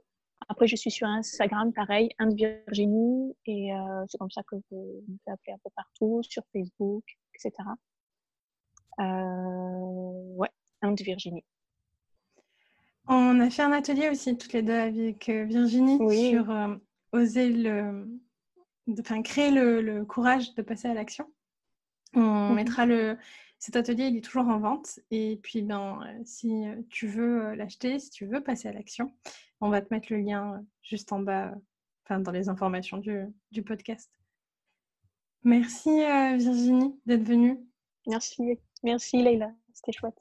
Après, 0.51 0.67
je 0.67 0.77
suis 0.77 0.91
sur 0.91 1.07
Instagram, 1.07 1.73
pareil, 1.73 2.11
indvirginie. 2.19 3.35
Et 3.47 3.71
c'est 4.09 4.19
comme 4.19 4.31
ça 4.31 4.43
que 4.43 4.57
je 4.71 4.77
me 4.77 5.19
fais 5.25 5.31
appeler 5.31 5.55
un 5.55 5.61
peu 5.63 5.71
partout, 5.75 6.23
sur 6.23 6.43
Facebook, 6.53 7.05
etc. 7.35 7.55
ouais, 10.37 10.49
Virginie. 10.83 11.45
On 13.13 13.41
a 13.41 13.51
fait 13.51 13.63
un 13.63 13.73
atelier 13.73 14.09
aussi 14.09 14.37
toutes 14.37 14.53
les 14.53 14.63
deux 14.63 14.73
avec 14.73 15.29
euh, 15.29 15.45
Virginie 15.45 15.99
sur 16.31 16.51
euh, 16.51 16.77
oser 17.13 17.51
le, 17.51 18.07
enfin 19.01 19.23
créer 19.23 19.51
le, 19.51 20.05
courage 20.05 20.55
de 20.55 20.63
passer 20.63 20.89
à 20.89 20.95
l'action. 20.95 21.27
On 22.15 22.51
mhm. 22.51 22.55
mettra 22.55 22.87
le 22.87 23.19
cet 23.61 23.77
atelier, 23.77 24.07
il 24.07 24.17
est 24.17 24.25
toujours 24.25 24.49
en 24.49 24.59
vente. 24.59 24.99
Et 25.11 25.39
puis, 25.43 25.63
ben, 25.63 26.01
euh, 26.03 26.21
si 26.25 26.65
tu 26.89 27.07
veux 27.07 27.55
l'acheter, 27.55 27.99
si 27.99 28.11
tu 28.11 28.27
veux 28.27 28.43
passer 28.43 28.69
à 28.69 28.73
l'action, 28.73 29.13
on 29.61 29.69
va 29.69 29.83
te 29.83 29.93
mettre 29.95 30.13
le 30.13 30.19
lien 30.19 30.65
juste 30.83 31.13
en 31.13 31.21
bas, 31.21 31.55
enfin 32.05 32.19
dans 32.19 32.33
les 32.33 32.49
informations 32.49 32.97
du, 32.97 33.27
du 33.53 33.63
podcast. 33.63 34.11
Merci 35.45 35.91
Virginie 35.91 36.99
d'être 37.07 37.23
venue. 37.23 37.59
Merci, 38.07 38.59
merci 38.83 39.23
Leïla, 39.23 39.53
c'était 39.73 39.93
chouette. 39.93 40.21